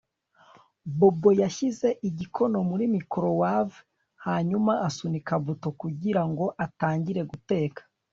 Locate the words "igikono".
2.09-2.57